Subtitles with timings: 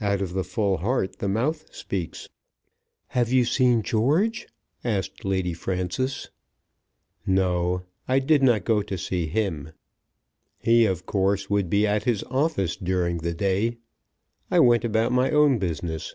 [0.00, 2.28] Out of the full heart the mouth speaks.
[3.08, 4.46] "Have you seen George?"
[4.84, 6.30] asked Lady Frances.
[7.26, 9.72] "No; I did not go to see him.
[10.60, 13.78] He, of course, would be at his office during the day.
[14.48, 16.14] I went about my own business."